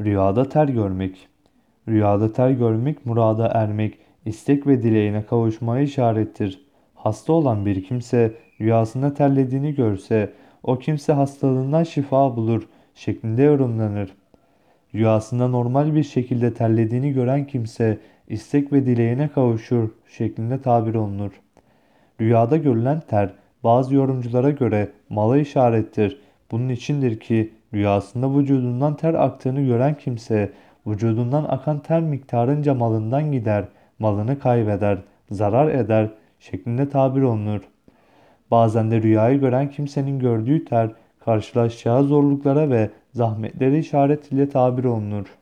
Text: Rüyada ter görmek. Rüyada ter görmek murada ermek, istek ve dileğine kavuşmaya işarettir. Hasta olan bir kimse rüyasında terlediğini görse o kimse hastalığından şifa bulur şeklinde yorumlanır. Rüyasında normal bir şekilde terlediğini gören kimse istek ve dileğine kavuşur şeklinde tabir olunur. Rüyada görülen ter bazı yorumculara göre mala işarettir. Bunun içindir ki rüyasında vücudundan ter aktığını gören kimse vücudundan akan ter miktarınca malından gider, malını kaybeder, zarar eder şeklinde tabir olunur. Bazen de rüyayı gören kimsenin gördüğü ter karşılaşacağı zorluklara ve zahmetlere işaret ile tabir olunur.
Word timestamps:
Rüyada 0.00 0.48
ter 0.48 0.68
görmek. 0.68 1.28
Rüyada 1.88 2.32
ter 2.32 2.50
görmek 2.50 3.06
murada 3.06 3.48
ermek, 3.48 3.98
istek 4.26 4.66
ve 4.66 4.82
dileğine 4.82 5.26
kavuşmaya 5.26 5.82
işarettir. 5.82 6.66
Hasta 6.94 7.32
olan 7.32 7.66
bir 7.66 7.84
kimse 7.84 8.34
rüyasında 8.60 9.14
terlediğini 9.14 9.74
görse 9.74 10.32
o 10.62 10.78
kimse 10.78 11.12
hastalığından 11.12 11.82
şifa 11.82 12.36
bulur 12.36 12.68
şeklinde 12.94 13.42
yorumlanır. 13.42 14.14
Rüyasında 14.94 15.48
normal 15.48 15.94
bir 15.94 16.02
şekilde 16.02 16.54
terlediğini 16.54 17.12
gören 17.12 17.46
kimse 17.46 17.98
istek 18.28 18.72
ve 18.72 18.86
dileğine 18.86 19.28
kavuşur 19.28 19.88
şeklinde 20.08 20.62
tabir 20.62 20.94
olunur. 20.94 21.32
Rüyada 22.20 22.56
görülen 22.56 23.00
ter 23.00 23.34
bazı 23.64 23.94
yorumculara 23.94 24.50
göre 24.50 24.88
mala 25.08 25.38
işarettir. 25.38 26.20
Bunun 26.50 26.68
içindir 26.68 27.20
ki 27.20 27.52
rüyasında 27.74 28.38
vücudundan 28.38 28.96
ter 28.96 29.14
aktığını 29.14 29.60
gören 29.60 29.94
kimse 29.94 30.52
vücudundan 30.86 31.44
akan 31.44 31.78
ter 31.78 32.00
miktarınca 32.00 32.74
malından 32.74 33.32
gider, 33.32 33.64
malını 33.98 34.38
kaybeder, 34.38 34.98
zarar 35.30 35.68
eder 35.68 36.08
şeklinde 36.40 36.88
tabir 36.88 37.22
olunur. 37.22 37.60
Bazen 38.50 38.90
de 38.90 39.02
rüyayı 39.02 39.40
gören 39.40 39.70
kimsenin 39.70 40.18
gördüğü 40.18 40.64
ter 40.64 40.90
karşılaşacağı 41.24 42.04
zorluklara 42.04 42.70
ve 42.70 42.90
zahmetlere 43.12 43.78
işaret 43.78 44.32
ile 44.32 44.48
tabir 44.48 44.84
olunur. 44.84 45.37